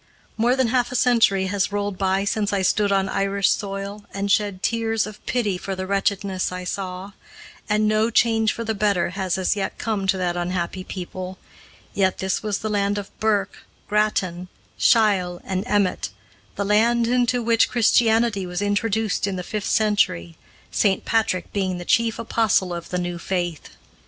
More 0.35 0.55
than 0.55 0.69
half 0.69 0.91
a 0.91 0.95
century 0.95 1.45
has 1.45 1.71
rolled 1.71 1.99
by 1.99 2.23
since 2.25 2.51
I 2.51 2.63
stood 2.63 2.91
on 2.91 3.07
Irish 3.07 3.51
soil, 3.51 4.05
and 4.15 4.31
shed 4.31 4.63
tears 4.63 5.05
of 5.05 5.23
pity 5.27 5.59
for 5.59 5.75
the 5.75 5.85
wretchedness 5.85 6.51
I 6.51 6.63
saw, 6.63 7.11
and 7.69 7.87
no 7.87 8.09
change 8.09 8.51
for 8.51 8.63
the 8.63 8.73
better 8.73 9.11
has 9.11 9.37
as 9.37 9.55
yet 9.55 9.77
come 9.77 10.07
to 10.07 10.17
that 10.17 10.35
unhappy 10.35 10.83
people 10.83 11.37
yet 11.93 12.17
this 12.17 12.41
was 12.41 12.57
the 12.57 12.67
land 12.69 12.97
of 12.97 13.15
Burke, 13.19 13.59
Grattan, 13.87 14.47
Shiel, 14.75 15.39
and 15.43 15.63
Emmett; 15.67 16.09
the 16.55 16.65
land 16.65 17.05
into 17.05 17.43
which 17.43 17.69
Christianity 17.69 18.47
was 18.47 18.59
introduced 18.63 19.27
in 19.27 19.35
the 19.35 19.43
fifth 19.43 19.69
century, 19.69 20.35
St. 20.71 21.05
Patrick 21.05 21.53
being 21.53 21.77
the 21.77 21.85
chief 21.85 22.17
apostle 22.17 22.73
of 22.73 22.89
the 22.89 22.97
new 22.97 23.19
faith. 23.19 23.69